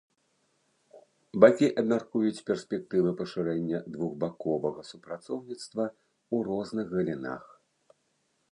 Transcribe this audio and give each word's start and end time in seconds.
Бакі 1.43 1.67
абмяркуюць 1.81 2.45
перспектывы 2.49 3.09
пашырэння 3.19 3.81
двухбаковага 3.97 4.81
супрацоўніцтва 4.91 5.83
ў 5.89 6.37
розных 6.49 6.85
галінах. 6.99 7.43